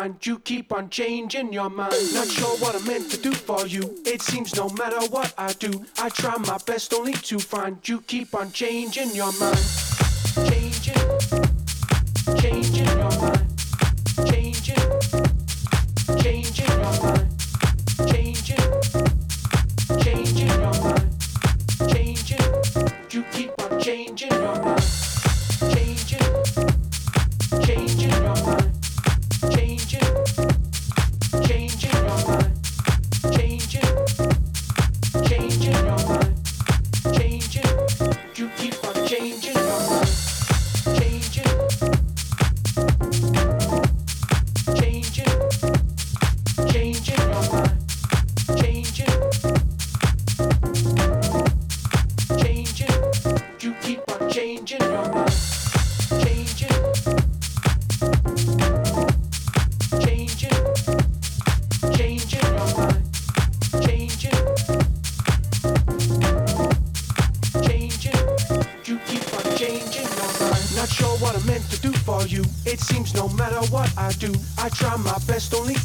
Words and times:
to 0.00 0.06
find 0.06 0.26
you 0.26 0.38
keep 0.38 0.72
on 0.72 0.88
changing 0.88 1.52
your 1.52 1.68
mind. 1.68 1.92
Not 2.14 2.26
sure 2.26 2.56
what 2.58 2.74
I'm 2.74 2.86
meant 2.86 3.10
to 3.10 3.18
do 3.18 3.32
for 3.32 3.66
you. 3.66 4.00
It 4.06 4.22
seems 4.22 4.54
no 4.56 4.68
matter 4.70 5.00
what 5.10 5.34
I 5.36 5.52
do, 5.52 5.84
I 5.98 6.08
try 6.08 6.36
my 6.38 6.58
best 6.66 6.94
only 6.94 7.12
to 7.12 7.38
find 7.38 7.76
you 7.86 8.00
keep 8.02 8.34
on 8.34 8.50
changing 8.52 9.14
your 9.14 9.32
mind. 9.38 9.89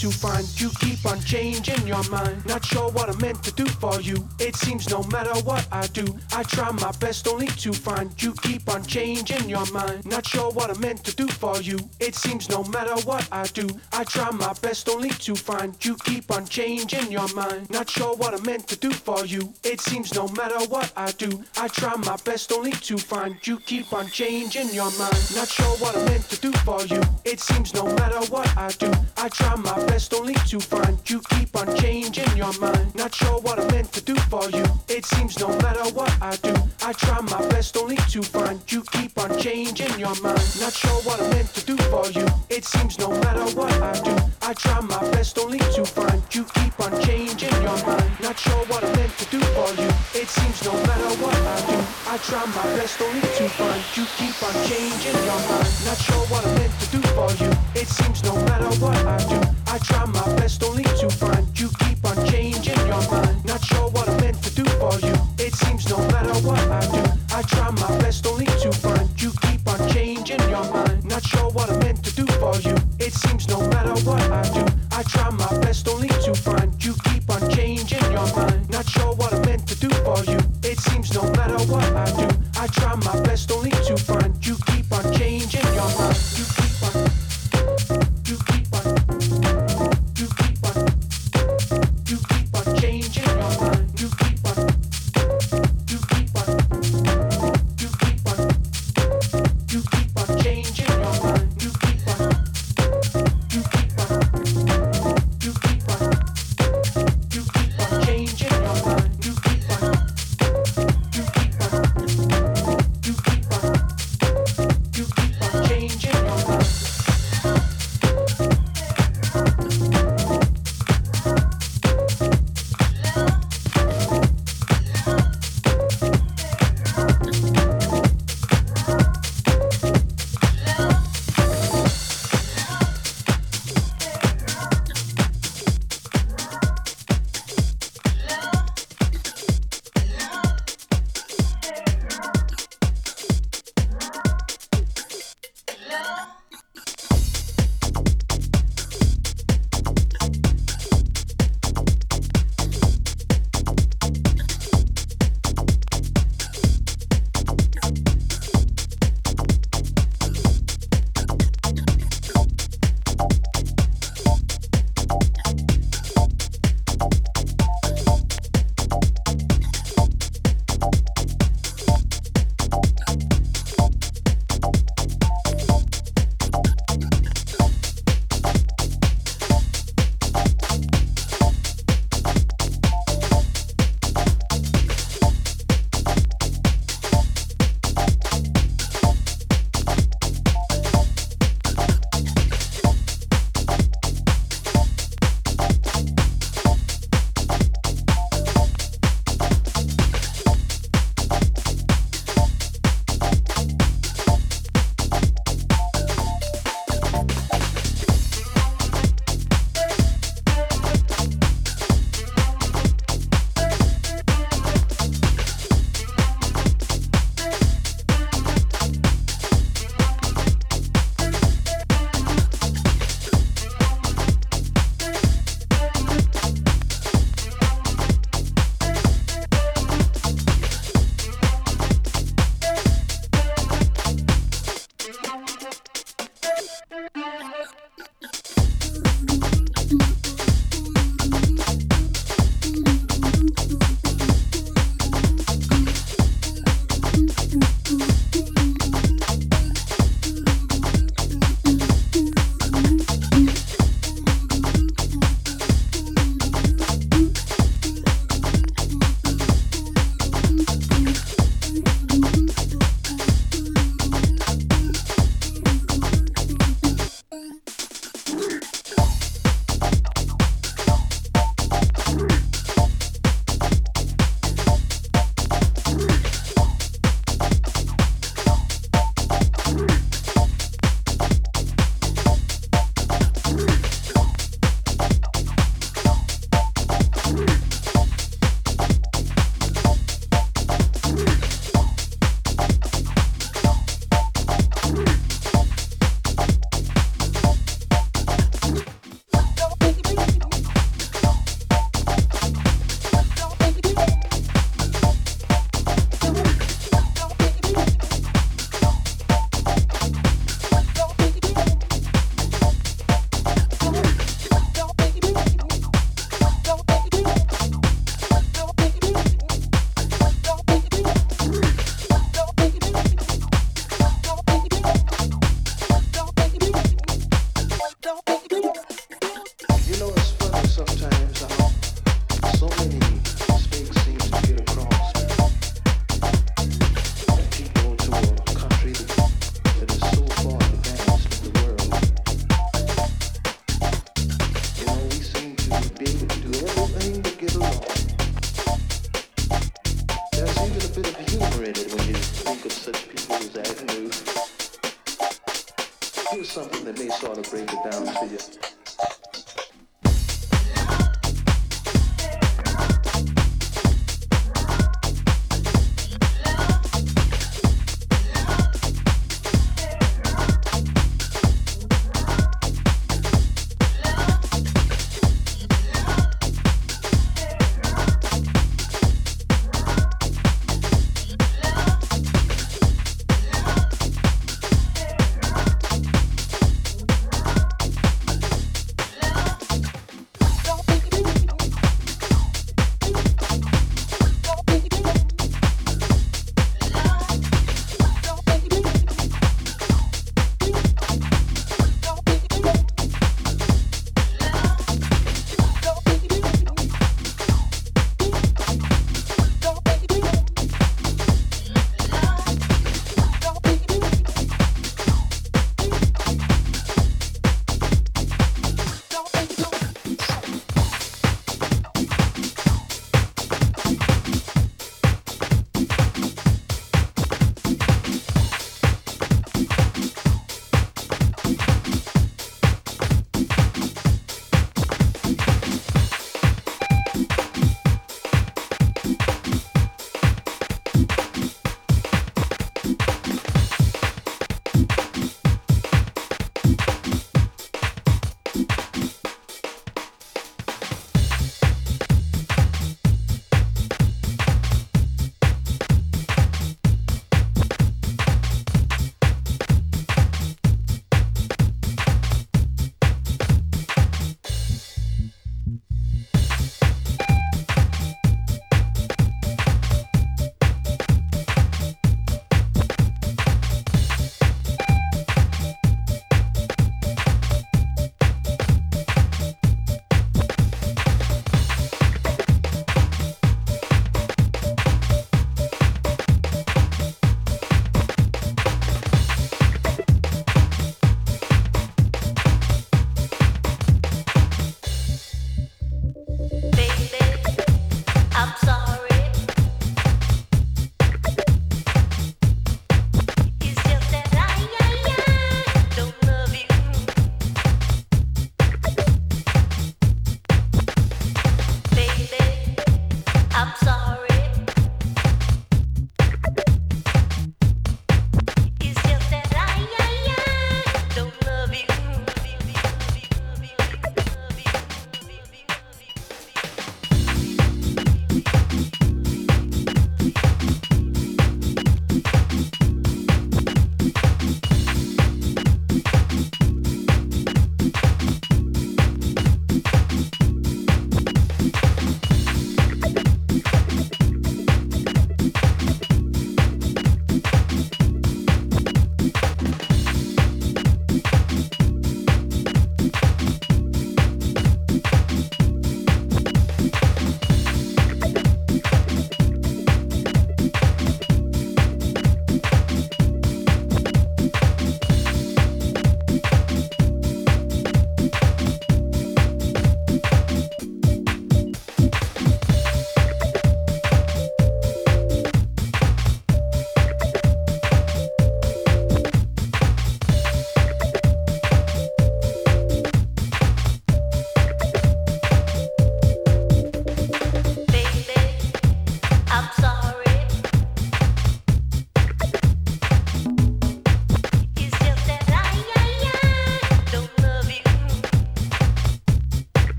To 0.00 0.10
find 0.10 0.58
you 0.58 0.70
keep 0.80 1.04
on 1.04 1.20
changing 1.20 1.86
your 1.86 2.02
mind. 2.08 2.46
Not 2.46 2.64
sure 2.64 2.90
what 2.90 3.10
I'm 3.10 3.18
meant 3.18 3.44
to 3.44 3.52
do 3.52 3.66
for 3.66 4.00
you. 4.00 4.26
It 4.38 4.56
seems 4.56 4.88
no 4.88 5.02
matter 5.04 5.34
what 5.44 5.66
I 5.70 5.86
do, 5.88 6.06
I 6.32 6.42
try 6.42 6.70
my 6.70 6.90
best 6.92 7.28
only 7.28 7.48
to 7.48 7.72
find 7.74 8.10
you 8.22 8.32
keep 8.42 8.66
on 8.70 8.82
changing 8.84 9.48
your 9.50 9.70
mind. 9.72 10.06
Not 10.06 10.26
sure 10.26 10.50
what 10.52 10.70
I'm 10.70 10.80
meant 10.80 11.04
to 11.04 11.14
do 11.14 11.28
for 11.28 11.60
you. 11.60 11.78
It 12.00 12.14
seems 12.14 12.48
no 12.48 12.64
matter 12.64 12.94
what 13.06 13.28
I 13.30 13.44
do, 13.48 13.68
I 13.92 14.04
try 14.04 14.30
my 14.30 14.54
best 14.62 14.88
only 14.88 15.10
to 15.10 15.34
find 15.36 15.74
you 15.84 15.96
keep 15.96 16.30
on 16.30 16.46
changing 16.46 17.12
your 17.12 17.28
mind. 17.34 17.68
Not 17.68 17.90
sure 17.90 18.16
what 18.16 18.32
I'm 18.32 18.42
meant 18.44 18.66
to 18.68 18.76
do 18.76 18.90
for 18.90 19.26
you. 19.26 19.52
It 19.64 19.82
seems 19.82 20.14
no 20.14 20.28
matter 20.28 20.60
what 20.70 20.92
I 20.96 21.12
do, 21.12 21.44
I 21.58 21.68
try 21.68 21.94
my 21.96 22.16
best 22.24 22.52
only 22.52 22.72
to 22.72 22.96
find 22.96 23.36
you 23.46 23.58
keep 23.58 23.92
on 23.92 24.06
changing 24.08 24.72
your 24.72 24.90
mind. 24.98 25.36
Not 25.36 25.48
sure 25.48 25.76
what 25.76 25.94
I'm 25.94 26.06
meant 26.06 26.28
to 26.30 26.40
do 26.40 26.52
for 26.64 26.80
you. 26.86 27.02
It 27.26 27.40
seems 27.40 27.74
no 27.74 27.84
matter 27.94 28.20
what 28.32 28.48
I 28.56 28.68
do, 28.78 28.90
I 29.16 29.28
try 29.28 29.54
my 29.56 29.74
best 29.86 30.12
only 30.14 30.34
to 30.34 30.60
find 30.60 30.98
you 31.08 31.20
keep 31.30 31.56
on 31.56 31.74
changing 31.76 32.36
your 32.36 32.52
mind. 32.58 32.94
Not 32.94 33.14
sure 33.14 33.40
what 33.40 33.58
I'm 33.58 33.68
meant 33.68 33.92
to 33.92 34.02
do 34.02 34.14
for 34.30 34.48
you. 34.50 34.64
It 34.88 35.04
seems 35.04 35.38
no 35.38 35.48
matter 35.58 35.84
what 35.94 36.12
I 36.22 36.36
do, 36.36 36.54
I 36.82 36.92
try 36.92 37.20
my 37.20 37.46
best 37.48 37.76
only 37.76 37.96
to 37.96 38.22
find 38.22 38.60
you 38.70 38.82
keep 38.92 39.18
on 39.18 39.38
changing 39.38 39.98
your 39.98 40.14
mind. 40.20 40.44
Not 40.60 40.72
sure 40.72 41.00
what 41.06 41.20
I'm 41.20 41.30
meant 41.30 41.52
to 41.54 41.64
do 41.64 41.76
for 41.90 42.06
you. 42.10 42.26
It 42.48 42.64
seems 42.64 42.98
no 42.98 43.10
matter 43.10 43.44
what 43.56 43.72
I 43.72 43.92
do, 44.00 44.16
I 44.42 44.54
try 44.54 44.80
my 44.80 45.00
best 45.10 45.38
only 45.38 45.58
to 45.58 45.84
find 45.84 46.22
you 46.34 46.44
keep 46.44 46.78
on 46.80 47.00
changing 47.02 47.54
your 47.62 47.78
mind. 47.86 48.10
Not 48.20 48.38
sure 48.38 48.64
what 48.66 48.84
I'm 48.84 48.92
meant 48.96 49.16
to 49.18 49.24
do 49.26 49.40
for 49.56 49.70
you. 49.80 49.88
It 50.14 50.28
seems 50.28 50.64
no 50.64 50.72
matter 50.72 51.10
what 51.22 51.36
I 51.36 51.56
do, 51.70 51.78
I 52.12 52.16
try 52.18 52.44
my 52.46 52.64
best 52.76 53.00
only 53.00 53.20
to 53.20 53.48
find 53.48 53.82
you 53.96 54.04
keep 54.16 54.36
on 54.42 54.54
changing 54.68 55.24
your 55.24 55.40
mind. 55.48 55.70
Not 55.86 55.98
sure 55.98 56.24
what 56.30 56.44
I'm 56.46 56.54
meant 56.54 56.72
to 56.80 56.86
do 56.96 57.00
for 57.14 57.30
you. 57.44 57.69
It 57.72 57.86
seems 57.86 58.24
no 58.24 58.34
matter 58.46 58.68
what 58.80 58.96
I 59.06 59.18
do, 59.28 59.40
I 59.68 59.78
try 59.78 60.04
my 60.06 60.26
best 60.36 60.62
only 60.64 60.82
to 60.82 61.08
find 61.08 61.46
you 61.58 61.70
keep 61.78 62.04
on 62.04 62.26
changing 62.26 62.78
your 62.86 63.00
mind. 63.10 63.44
Not 63.44 63.64
sure 63.64 63.88
what 63.90 64.08
I'm 64.08 64.16
meant 64.20 64.42
to 64.42 64.54
do 64.54 64.64
for 64.80 64.98
you. 64.98 65.14
It 65.38 65.54
seems 65.54 65.88
no 65.88 65.98
matter 66.08 66.34
what 66.46 66.58
I 66.58 66.80
do, 66.90 67.02
I 67.32 67.42
try 67.42 67.70
my 67.70 67.98
best 67.98 68.26
only 68.26 68.46
to 68.46 68.72
find 68.72 69.08
you 69.22 69.30
keep 69.42 69.68
on 69.68 69.88
changing 69.90 70.40
your 70.50 70.64
mind. 70.72 71.04
Not 71.04 71.24
sure 71.24 71.48
what 71.50 71.70
I'm 71.70 71.78
meant 71.78 72.04
to 72.04 72.12
do 72.14 72.26
for 72.42 72.56
you. 72.56 72.74
It 72.98 73.12
seems 73.12 73.48
no 73.48 73.60
matter 73.68 73.94
what 74.02 74.22
I 74.22 74.42
do, 74.52 74.66
I 74.90 75.04
try 75.04 75.30
my 75.30 75.58
best 75.60 75.86
only 75.86 76.08
to 76.08 76.34
find 76.34 76.84
you 76.84 76.94
keep 77.04 77.30
on 77.30 77.48
changing 77.50 78.02
your 78.10 78.26
mind. 78.34 78.68
Not 78.70 78.88
sure 78.88 79.14
what 79.14 79.32
I'm 79.32 79.42
meant 79.42 79.68
to 79.68 79.76
do 79.76 79.90
for 80.04 80.24
you. 80.24 80.38
It 80.64 80.80
seems 80.80 81.14
no 81.14 81.22
matter 81.32 81.58
what 81.70 81.84
I 81.94 82.10
do, 82.18 82.28
I 82.58 82.66
try 82.66 82.96
my 82.96 83.20
best 83.22 83.52
only 83.52 83.70
to 83.70 83.96
find 83.96 84.44
you 84.44 84.56
keep 84.66 84.92
on 84.92 85.12
changing 85.14 85.62
your 85.74 85.88
mind. 85.94 85.99